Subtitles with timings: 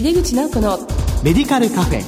[0.00, 0.78] 井出口直子の
[1.22, 2.02] メディカルカフェ。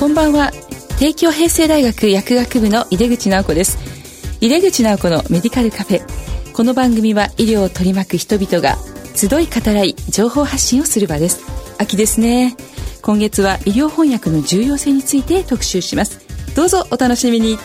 [0.00, 0.50] こんばんは。
[0.98, 3.76] 帝京平成大学薬学部の井出口直子です。
[4.40, 6.52] 井出口直子のメディカルカフェ。
[6.54, 8.78] この番組は医療を取り巻く人々が
[9.14, 11.44] 集い語らい情報発信をする場です。
[11.76, 12.56] 秋ですね。
[13.02, 16.18] 今月は医療翻訳の重要性について特集します。
[16.56, 17.58] どうぞお楽しみに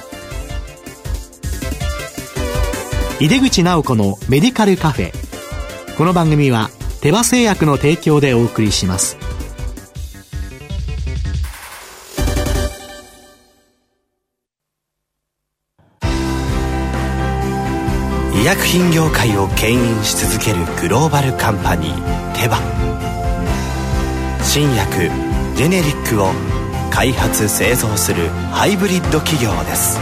[3.22, 5.12] 井出口直子のメディカルカフェ。
[5.96, 6.72] この番組は
[7.02, 9.16] 手羽製薬の提供でお送りします。
[18.34, 22.58] 医薬品業界を牽引し続けるグローバルカンパニーテバ。
[24.42, 25.12] 新薬
[25.56, 26.32] ジェネリックを
[26.90, 30.00] 開発製造するハイブリッド企業です。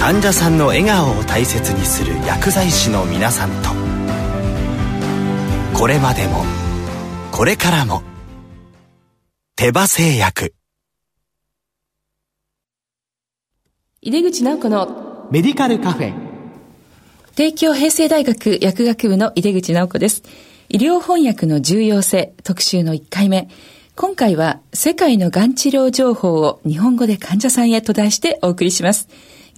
[0.00, 3.70] 患者さんの笑顔を大切にする薬剤師の皆さんと。
[5.76, 6.44] これまでも
[7.32, 8.02] これからも
[9.56, 10.54] 手羽製薬。
[14.00, 16.14] 井出口直子のメディカルカフェ。
[17.34, 20.22] 帝京平成大学薬学部の井出口直子です。
[20.68, 23.48] 医療翻訳の重要性特集の1回目。
[23.98, 29.08] 今回は世界のがん治療情報を日本語で患者さんへと題してお送りします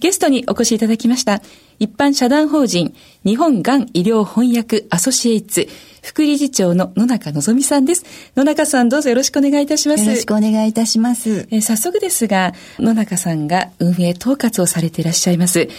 [0.01, 1.41] ゲストにお越しいただきました。
[1.79, 5.67] 一般社団法人日本がん医療翻訳アソシエイツ
[6.01, 8.03] 副理事長の野中のぞみさんです。
[8.35, 10.03] 野中さんどうぞよろしくお願いいたします。
[10.03, 11.47] よろしくお願いいたします。
[11.51, 15.69] えー、早速ですが、野中さんが運営統括をされていらっしゃいます。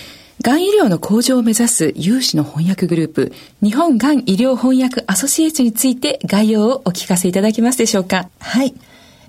[0.41, 8.29] がん医療の向上を目指す有志の翻訳グループ、日本がん医療翻訳アソシエイツについて概要をお聞かせいただけますでしょうか。
[8.39, 8.75] はい。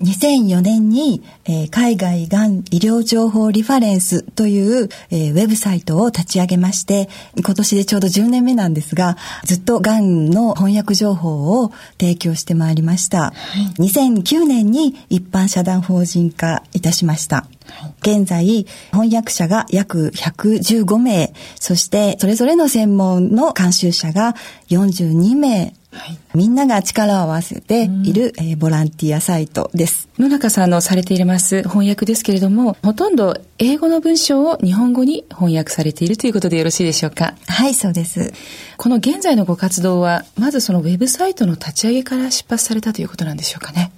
[0.04, 13.31] 2004年に、えー、海外がん医療情報リファレンスという、えー、ウェブサイトを立ち上げまして、今年でちょうど10年目なんですが、ずっとがんの翻訳情報を提供してまいりました。
[13.31, 13.34] は
[13.80, 17.46] い、2009年に一般社団法人化いたしました。
[18.02, 24.36] 現在、翻訳者が約115名、そしてそれぞれの専門の監修者が
[24.69, 30.09] 42名はい、みんなが力を合わせている、えー、ボランティアサイトです。
[30.18, 37.36] 野中さんのされています翻訳ですけれども、ほとんど英語の文章を日本語に翻訳されているということでよろしいでしょうか？
[37.48, 38.34] はい、そうです。
[38.78, 43.92] この現在のご活動は、まずそのウェブサイトの立ち上げから出発されたということなんでしょうかね？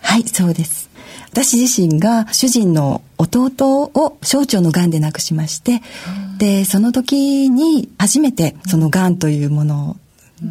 [0.00, 0.90] はい、そうです。
[1.30, 3.50] 私自身が主人の弟
[3.84, 5.80] を小腸の癌で亡くしまして、
[6.38, 9.96] で、その時に初めてその癌というもの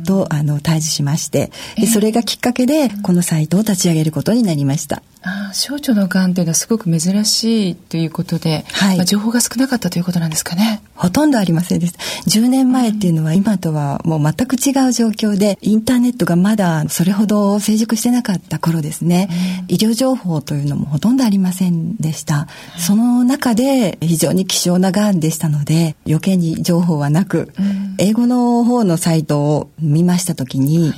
[0.05, 5.03] と、あの対峙しましてでそれがきっかけでこのサイトを立ち上げることになりました。
[5.23, 10.81] ああ小腸のがんというのはすごく珍しいということで、はいまあ、情報が少なかったということなんですかね。
[10.95, 11.95] ほとんどありませんです。
[12.27, 19.29] 10年前っていうのは今とはもう全く違う状況で、インターネットがまだそれほど成熟してなかった頃ですね、
[19.67, 22.47] 医療情報というのもほとんどありませんでした。
[22.77, 27.53] その中で非常に希少ながんでしたので、余計に情報はなく、
[27.99, 30.93] 英語の方のサイトを見ましたときに、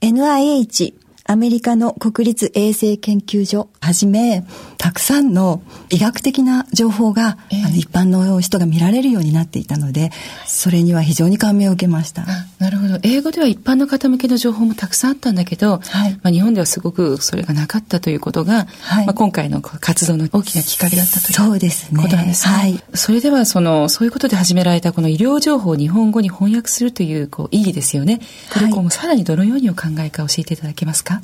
[0.00, 0.94] NIH
[1.30, 4.46] アメリカの国立衛生研究所はじめ、
[4.78, 10.10] たくさんの医学的な情報が、えー、あの一般の人が見られるようになっていたので、
[10.46, 12.24] それには非常に感銘を受けました。
[12.58, 12.98] なるほど。
[13.02, 22.00] 英語では一般の方向けの情報もたくさんあったんだけど、はい、まあ、日本ではすごくそれがなかったということが、はい、まあ、今回の活動の大きなきっかけだったというそうですね。
[22.00, 22.54] ことなんですね。
[22.54, 28.20] はい、それではその、そういうことで始められたこの医療情報を日本語に翻訳するというこう意義ですよね。
[28.52, 31.20] これをさらにどのようにお考えか教えていただけますか？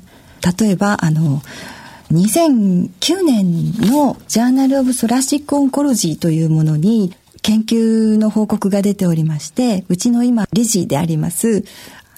[0.58, 1.40] 例えばあの
[2.14, 11.64] 2009年のジャーナル・オブ・ソラシック・オンコロジーというものに研究の報告が出ておりましてうちの今理事であります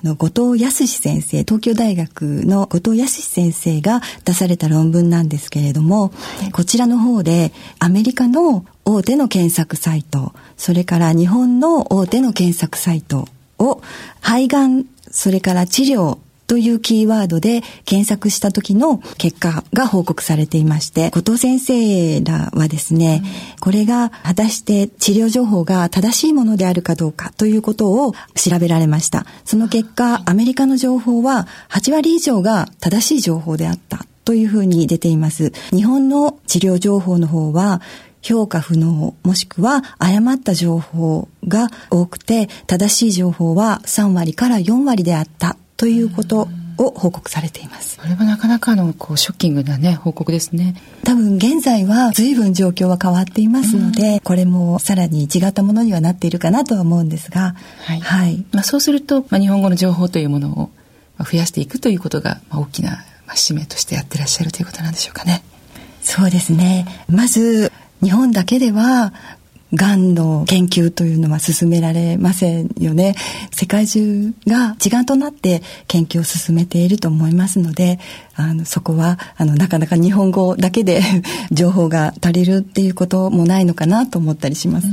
[0.05, 6.13] あの後藤康先生東京大学の後藤康先生が出された論文なんですけれども、
[6.53, 13.27] こちらの方でアメリカの大手の検索サイトそれから日本の大手の検索サイト
[13.59, 13.81] を
[14.21, 29.27] 肺がんそれから治療というキーワードで検索した時の結果が報告されていまして、後藤先生らはですね、うん、これが果たして治療情報が正しいものであるかどうかということを調べられました。
[29.45, 35.53] その結果、アメリカの情報は8割以上が正しい情報であったというふうに出ています。
[35.71, 37.81] 日本の治療情報の方は
[38.23, 47.99] 評価不能もしくは誤った情報が多くて正しい情報は3割から4割であったということを報告されています。
[47.99, 50.75] これはなかなかのこうショッキングなね報告ですね。
[51.05, 57.55] 多分現在は随分状況は変わっていますので、うん、これもさらに違ったものにはなっているかなとは思うんですが、
[57.87, 58.01] はい。
[58.01, 60.71] はい、まあそうすると、まあ、日本語の情報というものを
[61.25, 65.43] 増やしていくということが、まあ、大きな使命としてやってらっしゃるということなんでしょうかね。
[66.03, 66.87] そうですね。
[67.09, 69.13] まず日本だけでは
[69.75, 73.15] がんの研究というのは進められませんよね。
[73.51, 77.99] 世界中が一丸となって研究を進めていると思いますので、
[78.37, 81.03] あの、そこは、あの、なかなか日本語だけで
[81.51, 84.87] 情報が足りるっていうこともないのかなと思ったりします。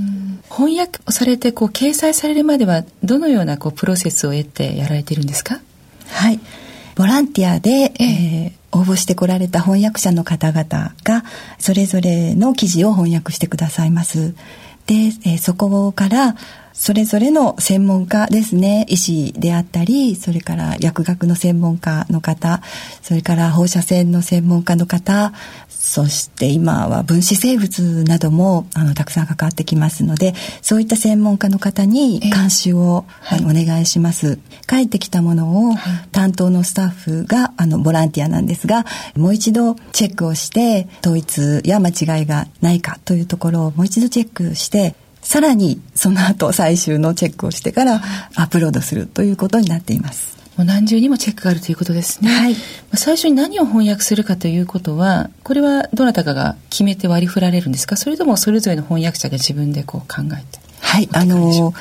[0.49, 5.59] 翻訳をされて、こう、掲載されるまでは、どのような、こう、プロセスを得てやられているんですか？
[6.09, 6.39] はい。
[6.95, 11.23] ボランティアで、ええー、応募してこられた翻訳者の方々が
[11.59, 14.33] それぞれの記事を翻訳してくださいます。
[14.85, 16.35] で、えー、そこから
[16.73, 22.61] それぞれの専門家ですね医師であったりそれから薬学の専門家の方
[23.01, 25.33] それから放射線の専門家の方
[25.93, 34.39] そして今は分子生物などもあのたくさん関わってきますのでそういった専門家の方に監修を、はい、お願いします。
[34.67, 35.75] 帰ってきたものを
[36.11, 38.85] 担当のスタッフがあのボランティアなんですが
[39.15, 48.01] もう一度チェックをして統一や間違いがないかというところをもう一度チェックしてさらにその後最終のチェックをしてから
[48.35, 50.42] アップロードするということになっています。
[50.57, 52.29] もう何重にもチェックがあるということですね。
[52.31, 52.55] はい。
[52.93, 57.95] 最初に何を翻訳するかということは、これはどなたかが決めて割り振られるんですか？
[57.95, 60.59] それともそれぞれの翻訳者が自分でこう考えて。
[60.79, 61.09] はい。
[61.11, 61.73] あの、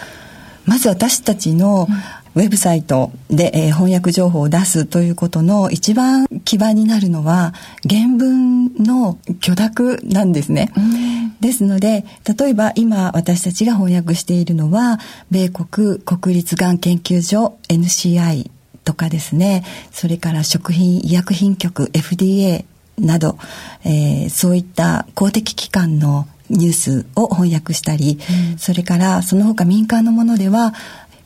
[0.65, 1.87] まず私たちの、
[2.35, 7.53] ウェブサイトで、えー、翻訳情報を出すということの一番基盤になるのは
[7.87, 10.73] 原文の許諾なんですね。
[11.43, 12.07] ですので
[12.39, 14.99] 例えば今私たちが翻訳しているのは
[15.31, 18.51] 米国国立がん研究所 NCI
[18.85, 19.65] とかですね。
[19.91, 22.65] それから食品医薬品局 FDA
[22.99, 23.39] など、
[23.85, 28.19] えー、そういった公的機関のニュースを翻訳したり、
[28.53, 30.75] うん、それからその他民間のものでは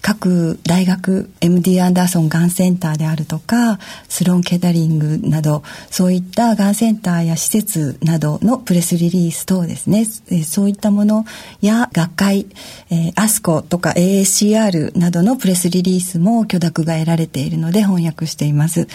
[0.06, 10.04] 各大学 MD アンダーソンがんセンターであるとかスローンケータリングなどそういったがんセンターや施設などのプレスリリース等ですね
[10.44, 11.24] そういったもの
[11.60, 12.46] や学会、
[12.88, 18.86] えー、アスコとか AACR などのプレスリリースも許諾が得られているので翻訳しています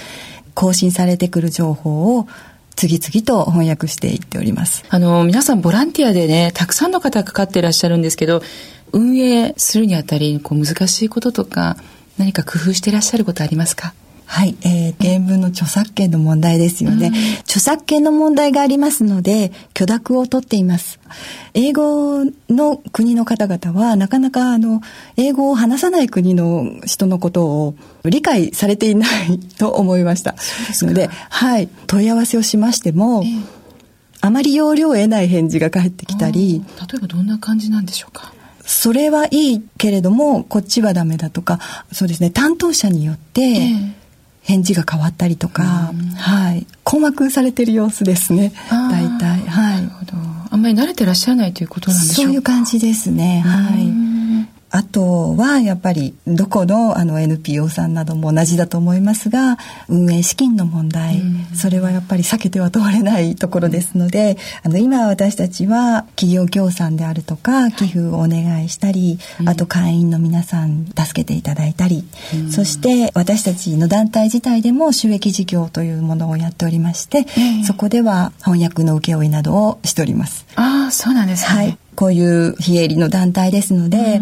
[0.54, 2.28] 更新されてくる情報を
[2.78, 4.84] 次々と翻訳していっております。
[4.90, 8.42] あの、皆さんボランティアでね、たくさんの方かかっていらっしゃるんですけど、
[8.94, 11.78] 運営するにあたりこう難しいこととか
[12.18, 13.94] 何か工夫していらっしゃることありますか？
[14.26, 21.02] はい、えー、原文の著作権の問題ですよね、うん、著作権の問題がありますので許諾を取っています。
[21.54, 24.80] 英語の国の方々はなかなかあの
[25.18, 30.36] 英語を話さない国の人のことを理解されていないと思いました。
[30.86, 33.44] のではい問い合わせをしましても、えー、
[34.22, 38.34] あまり要領を得ない返事が返ってきたり例えばどんな感じなんでしょうか？
[38.72, 41.60] それはいいけれどもこっちはダメだとか
[41.92, 43.70] そうですね担当者によって
[44.44, 46.66] 返事が変わったりとか、えー、はい。
[46.84, 49.42] 困惑されてる様子ですね大体。
[49.48, 49.90] はい。
[50.50, 52.22] あんまり慣れてらっしゃらないということなんでしょうか。
[52.24, 53.84] そういう感じですねはい。
[53.84, 54.11] あ
[54.92, 59.58] とはやっぱりどこのあの NPO さんなども同じだと思いますが
[59.90, 72.04] 運営資金の問題、うん、それはやっぱり避けては通れないところですのであの今私たちは企業協賛であるとか寄付をお願いしたり、はい、あと会員の皆さん助けていただいたり、
[72.36, 77.26] うん、そして私たちの団体自体でも収益事業というものをやっておりまして、
[77.66, 80.46] そこでは翻訳の請負などをしております。
[80.56, 81.32] ああそうなん。
[81.32, 84.22] ですね、はいこういう非営利の団体ですので、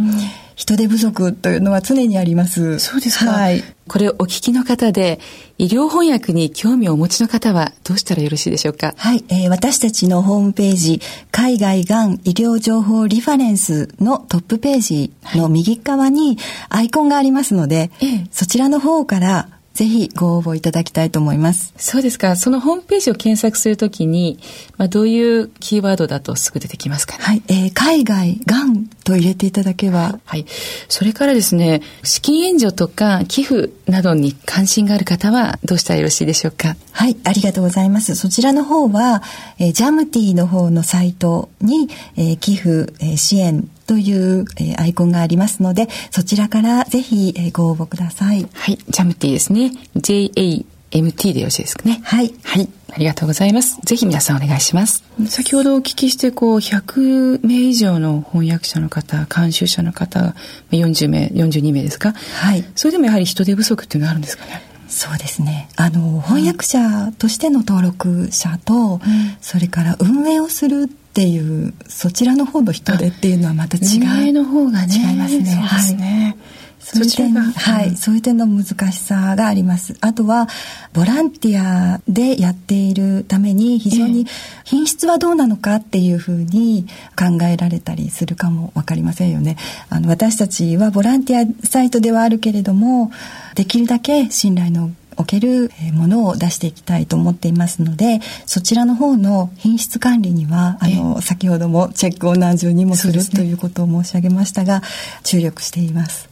[0.59, 2.79] 人手不足というのは常にあります。
[2.79, 3.31] そうですか。
[3.31, 3.63] はい。
[3.87, 5.21] これお聞きの方で、
[5.57, 8.93] 医療翻訳に興味をお持ちの方はどうしたらよろしいでしょうか？
[8.97, 10.99] はい、えー、私たちのホームページ、
[11.31, 16.37] 海外がん医療情報リファレンスのトップページの右側に
[16.67, 19.47] アイコンがありますので、はい、そちらの方から
[19.79, 21.73] ぜひご応募いただきたいと思います。
[21.77, 22.35] そうですか。
[22.35, 24.37] そのホームページを検索するときに、
[24.75, 27.43] まあ、どういうキーワードだとすぐ出てきますか、ね、はい。
[27.47, 30.19] えー、海外、がんと入れていただけば。
[30.25, 30.45] はい。
[30.89, 36.75] それからですね、資金援助とか寄付などに関心がある方はどうしたらよろしいでしょうか？
[36.91, 37.15] はい。
[37.23, 38.17] ありがとうございます。
[38.17, 39.23] そちらの方は、
[39.59, 48.47] えー、ジャムティの方のサイトに、えー、寄付、えー、支援という、えー、アイコンがありますので、そちらからぜひ、えー、ご応募ください。
[48.53, 49.71] はい、ジャムティーですね。
[49.95, 51.99] JAMT でよろしいですかね。
[52.03, 52.31] はい。
[52.43, 52.69] はい。
[52.91, 53.79] ありがとうございます。
[53.83, 55.03] ぜひ皆さんお願いします。
[55.27, 60.35] 先ほどお聞きして、こう、100名以上の翻訳者の方、監修者の方、
[60.71, 62.13] 40名、42名ですか？
[62.13, 62.63] はい。
[62.75, 64.61] それでもやはり人手不足っていうのはあるんですかね？
[64.89, 65.69] そうですね。
[65.75, 68.99] あの翻訳者としての登録者と、うん、
[69.39, 73.83] それから運営をするっていうそちらの方の人手っていうのはまた違う。
[74.03, 75.45] 運営の方がね違いますね。
[75.45, 76.58] そうですね、はい
[76.93, 79.95] そういう点、はい、そういう点の難しさがあります。
[80.01, 80.47] あとは、
[80.93, 84.25] ボランティアでやっているために、非常に
[84.63, 89.57] 品質はどうなのかっていうふうに考えられたりするかもわかりませんよね。
[89.89, 93.11] あの、私たちはボランティアサイトではあるけれども、
[93.53, 104.81] できるだけ信頼のおけるものを出していきたいと思っていますのでそちらの方の品質管理にはあの先ほどもチェックを何重にもする、ね、ということを申し上げましたが
[105.23, 106.28] 注力しています。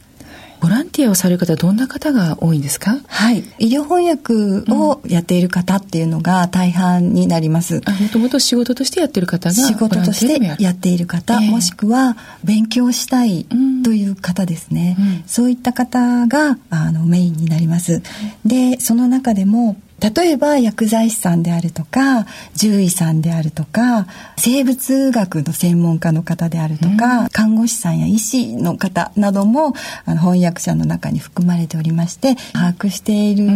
[0.60, 13.46] ボランティアをされる方はどんな方が多いんですかはい医療翻訳をやっている方っていうのが大半になります、もともと仕事としてやってる方が仕事としてやっている方、えー、もしくは勉強したい
[13.84, 18.02] という方ですね、うん、そういった方があのメインになります
[18.44, 22.26] でその中でも例えば薬剤師さんであるとか
[22.58, 29.74] 獣医さんであるとか生物学の専門家の方であるとか、うん、看護師さんや医師の方なども
[30.04, 33.46] あの翻訳者の中に含まれておりまして把握している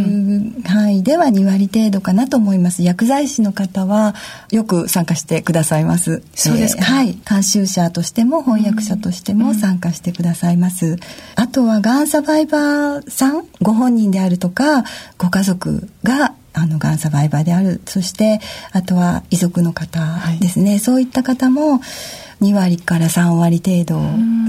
[0.66, 2.82] 範囲では2割程度かなと思います。
[2.82, 4.14] 薬剤師の方は
[4.50, 6.22] よく参加してくださいます。
[6.34, 7.18] そうですか、えー、はい。
[7.28, 10.98] 監修者としても翻訳者としても参加してくださいます、うん、
[11.36, 14.84] あとはがんサバイバーさんご本人であるとか
[15.18, 17.80] ご家族があのがんサバイバーである。
[17.86, 18.40] そして
[18.72, 20.00] あとは遺族の方
[20.40, 21.80] ですね、はい、そういった方も
[22.40, 24.00] 2割から3割程度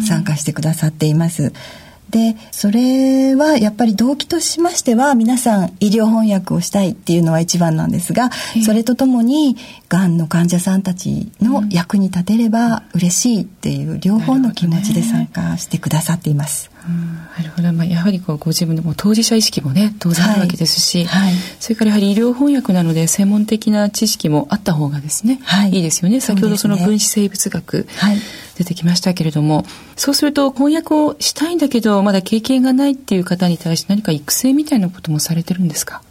[0.05, 1.53] 参加してくださっています。
[2.13, 8.29] でそれはやっぱり動機としましては皆さん医療翻訳をしたいっていうのは一番なんですが
[8.63, 9.57] それとともに
[9.89, 16.72] がんの患者さんたちの役に立てれば嬉しいっていう両方の気持ちで参加してくださっています。
[16.87, 21.31] なるほど、まあ、やはりこうご自分のも当事者意識もね当然あるわけですし、はい。
[21.31, 26.19] はい、それからやはり医療翻訳なので専門的な知識もあった方がですね、はい、いいですよね。
[26.19, 27.87] 先ほどその分子生物学、
[28.57, 36.01] 出てきましたけれどもそうすると翻訳をしたいんだけどまだ経験がないっていう方に対して何か育成みたいなこともされてるんですか？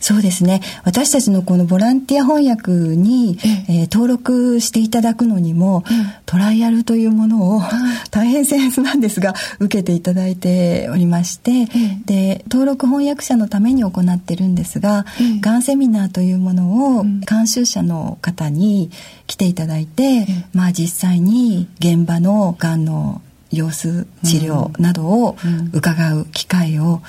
[0.00, 0.60] そうですね。
[0.84, 5.84] 私たちのこのボランティア翻訳に、えー、登録していただくのにも、
[6.26, 7.62] トライアルというものを
[8.10, 11.66] 大変僭越なんですが受けていただいておりまして、
[12.06, 15.04] で登録翻訳者のために行ってるんですが、
[15.40, 18.90] がんセミナーというものを監修者の方に
[19.26, 23.22] 来ていただいて、まあ実際に現場のがんの
[23.52, 25.36] 様子治療などを
[25.72, 27.02] 伺う機会を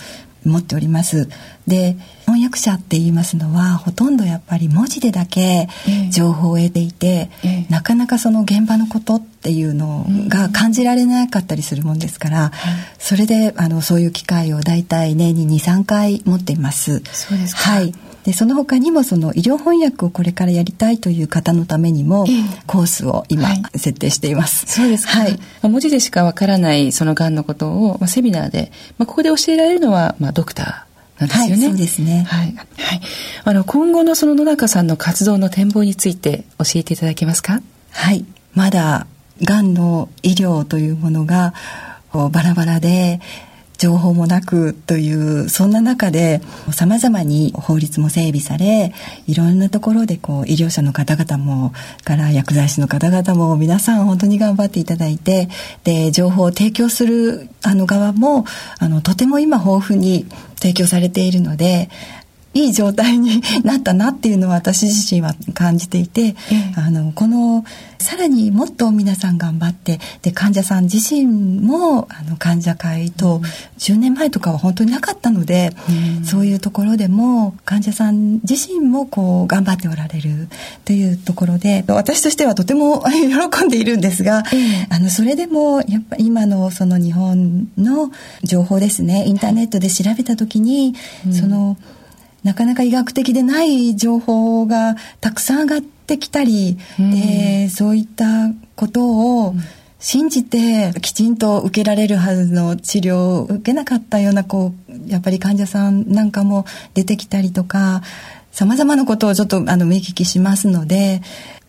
[0.43, 1.29] 持っております。
[1.71, 5.69] で翻訳者って言いますのはほとんどやっぱり文字でだけ
[6.11, 12.51] 情報を得ていて、えー、なかなかその現場のことっていうのが感じられなかったりするもんですから、うん、
[12.99, 17.01] それであのそういう機会を大体年に23回持っています。
[17.13, 17.93] そうですはい。
[18.25, 22.27] でその他にもその医療翻訳をこれからやりたいという方のためにも、
[22.67, 24.67] コースを今、設定しています。
[24.67, 25.39] そうですはい。
[25.63, 30.90] 文字でしかわからないそのがんのことを、まあ、セミナーで、まあ、ここで教えられるのは、まあ、ドクター
[31.27, 31.63] なんですよね。
[31.63, 32.25] はい、そうですね。
[32.27, 32.55] はい。
[32.55, 33.01] はい。
[33.43, 37.61] あの、今後のその野中さんの活動の展望について教えていただけますか？
[37.91, 38.25] はい。
[38.53, 39.07] まだ、
[39.41, 41.53] がんの医療というものが、
[42.13, 43.19] バラバラで、
[43.81, 46.39] 情報もなくというそんな中で
[46.71, 48.93] さまざまに法律も整備され
[49.25, 51.73] いろんなところでこう医療者の方々も
[52.03, 55.49] から薬剤師の方々も皆さん本当に頑張っていただいて
[55.83, 58.45] で情報を提供するあの側も
[58.77, 60.27] あのとても今豊富に
[60.59, 61.89] 提供されているので
[62.53, 66.35] いい状態になったなっていうのは私自身は感じていて、
[66.75, 67.63] あのこの
[67.97, 73.39] さらにもっと皆さん頑張ってで患者さん自身もあの患者会と
[73.77, 75.71] 10年前とかは本当になかったので、
[76.17, 80.49] うん、そういうところでも患者さん自身もこう頑張っておられる
[80.83, 83.03] というところで私としてはとても
[83.49, 84.43] 喜んでいるんですが、
[84.89, 88.11] あのそれでもやっぱ今のその日本の
[88.43, 90.95] 情報ですねインターネットで調べた時に、
[91.31, 91.77] その
[92.43, 98.25] なかなか医学的でない情報がたくさん上がってきたり、うん、でそういった
[98.75, 99.53] ことを
[99.99, 108.01] 信じてきちんと受けられるはずの治療を受けなかったようなこうやっぱり患者さんなんかも出てきたりとか
[108.51, 111.21] さまざまなことをちょっとあの見聞きしますので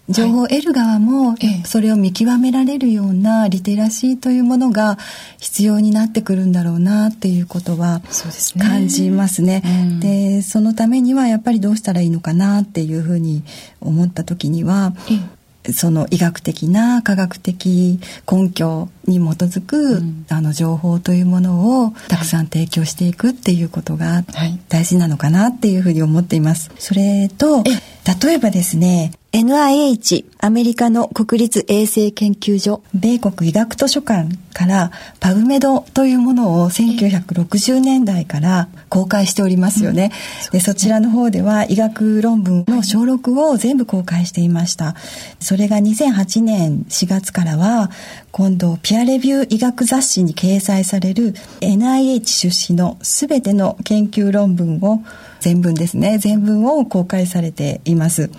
[0.08, 4.98] 情報を得る側もそれを見極められるようなリテラシーというものが
[5.38, 8.02] 必要になってくるんだろうなっていうことは
[8.58, 9.62] 感じますね。
[10.00, 13.44] で、そのためにはやっぱりどうしたらいいのかなっていうふうに
[13.80, 14.92] 思った時には、
[15.70, 24.24] その医学的な科学的根拠に基づく、うん、あの情報というものをたくさん提供していくっていうことが
[24.68, 26.70] 大事なのかなっていうふうに思っています。
[26.78, 27.62] それと
[28.04, 34.90] 例えばですね NIH アメリカの国立衛生研究所米国医学図書館から
[35.20, 40.10] パブメドというものを1960年代から公開しておりますよね、
[40.46, 44.96] うん、でそちらの方では医学論文の小録を全部公開していました。
[45.40, 47.90] それが2008年4月からは
[48.32, 55.02] 今度ピアレビュー医学雑誌に掲載される NIH 出資の全ての研究論文を
[55.42, 56.18] 全文ですね。
[56.18, 58.30] 全文を公開されています。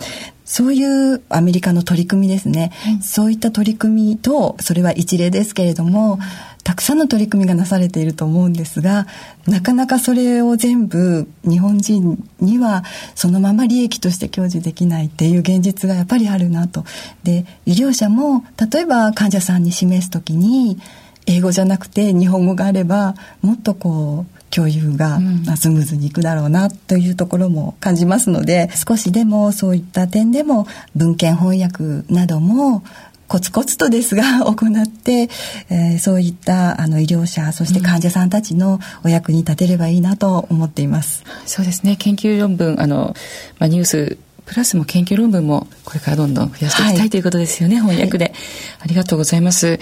[0.45, 6.19] そういうアメリカの取り組みですね、はい、そういった取り組みとそれは一例ですけれども、
[6.63, 9.05] たくさんの取り組みがなされていると思うんですが
[9.47, 12.83] なかなかそれを全部日本人には
[13.15, 16.85] そのまま利益として享受できないっていう現実がやっぱりあるなと。
[17.23, 20.79] で医療者も例えば患者さんに示す時に
[21.25, 25.19] 英語じゃなくて日本語があればもっとこう共有が
[25.57, 32.83] スムーズにいくだろうなというところも感じますので少しでもそういった点でも文献翻訳なども
[33.27, 35.29] コツコツとですが 行って、
[35.69, 41.23] えー、そういったあの医療者そして患者さんたちのお役に立てればいいなと思っています。
[41.25, 41.95] うん、そうですね。
[41.95, 43.15] 研究論文あの、
[43.57, 47.77] まあ、ニュースプラスも研究論文もこれからどんどん増やしていきたい、はい、ということですよね。
[47.77, 48.33] 翻訳で、はい、
[48.81, 49.79] ありがとうございます。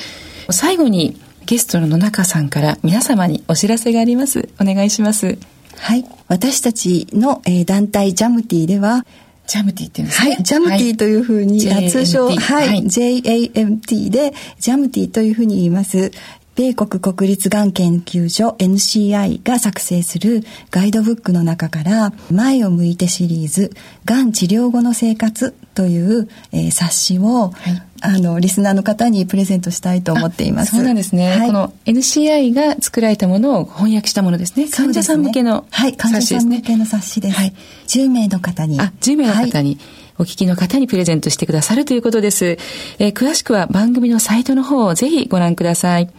[0.49, 4.49] 最後にゲストの野中さんから皆様にお知らせがあります。
[4.59, 5.37] お願いします。
[5.77, 6.05] はい。
[6.27, 9.05] 私たちの、えー、団体ジャムティでは、
[9.47, 10.31] ジャムティって言うんですね。
[10.35, 10.43] はい。
[10.43, 16.11] ジャムティというふうに、はい、通称、はい、はい、JAMT で、ジャムティというふうに言います。
[16.55, 23.71] 米国国立がん研究所 NCI が作成するガイドブックの中から前を向いてシリーズ
[24.03, 30.75] がん治療後の生活という、えー、冊子を、はい、あのリスナーの方にプレゼントしたいと思っています。
[30.75, 31.37] そうなんですね。
[31.37, 34.67] はい、この NCI が作られたものを翻訳したものですね。
[34.67, 35.85] 患者さん向けの冊子ですね。
[35.85, 37.37] はい、患者さん向けの冊子です。
[37.37, 37.53] はい、
[37.87, 38.79] 10名の方に。
[38.81, 39.77] あ、10名の方に。
[40.17, 42.57] お聞きの方にプレゼントしてくださるということです。
[42.99, 46.09] えー、詳しくは番組のサイトの方をぜひご覧ください。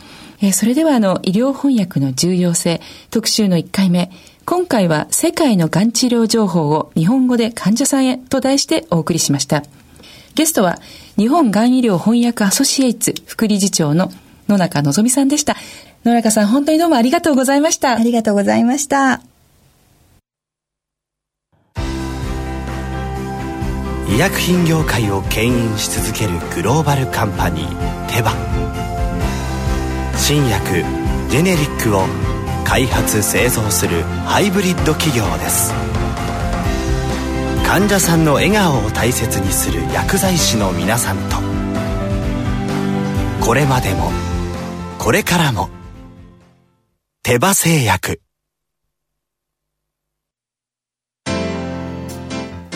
[0.43, 4.11] えー、それではあの医療翻訳の重要性特集の1回目。
[4.45, 9.63] 今回は世界のがん治療情報を日本語で患者さんへと題してお送りしました。
[10.35, 10.79] ゲストは
[11.17, 14.11] 日本がん医療翻訳アソシエイツ副理事長の
[14.49, 15.57] 野中のぞみさんでした。
[16.05, 17.93] 野中さん本当にどうもありがとうございました。
[17.93, 19.23] ありがとうございました。
[24.09, 28.33] 医薬品業界を牽引し続けるグローバルカンパニーテバ
[30.25, 30.85] 新薬
[31.31, 32.05] ジェネリックを
[32.65, 35.73] 開発製造するハイブリッド企業です。
[37.67, 41.39] 患者さんの笑顔を大切にする薬剤師の皆さんと。
[43.45, 44.13] これまでも
[44.97, 45.71] これからも
[47.25, 48.21] 手羽製薬。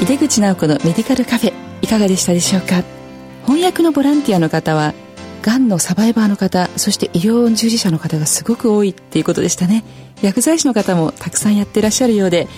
[0.02, 2.82] 井出口直子のメディカルカフェいかがでしたでしょうか？
[3.46, 4.94] 翻訳のボランティアの方は
[5.46, 9.84] がんのサバイバーの方そして医療従事者の方がすごく多いっていうことでしたね。
[10.20, 12.48] 薬剤師の方もたくさんやってらっしゃるようで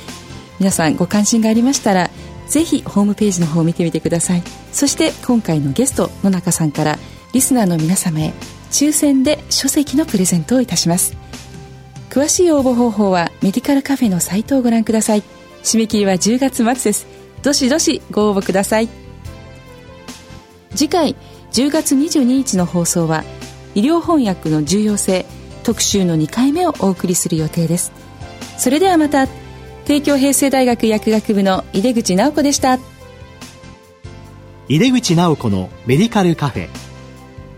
[0.59, 2.09] 皆さんご関心がありましたら
[2.46, 4.42] ぜひホームページの方を見てみてください。
[4.72, 6.98] そして今回のゲスト野中さんから
[7.35, 8.33] リスナーの皆様へ
[8.70, 11.14] 抽選で書籍のプレゼントをいたします。
[12.09, 15.22] 詳しい応募方法はメディカルカフェのサイトをご覧ください。
[15.62, 17.07] 締め切りは10月末です。
[17.42, 18.88] どしどしご応募ください。
[20.74, 21.16] 次回
[21.53, 23.25] 10月22日の放送は
[23.75, 25.27] 医療翻訳の重要性
[25.63, 27.93] 特集の2回目をお送りする予定です。
[28.57, 29.27] それではまた
[29.85, 32.79] 帝京平成大学薬学部の井出口直子でした。
[34.69, 36.69] 井出口直子のメディカルカフェ。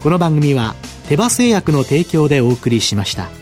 [0.01, 0.75] この番組は
[1.09, 3.40] 手羽製薬の提供でお送りしました。